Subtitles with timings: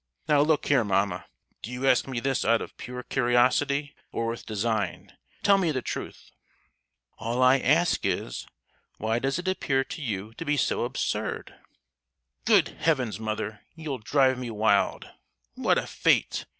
[0.27, 1.27] "Now look here, mamma;
[1.61, 5.15] do you ask me this out of pure curiosity, or with design?
[5.43, 6.31] Tell me the truth."
[7.19, 8.47] "All I ask is,
[8.97, 11.53] why does it appear to you to be so absurd?"
[12.45, 15.07] "Good heavens, mother, you'll drive me wild!
[15.53, 16.45] What a fate!"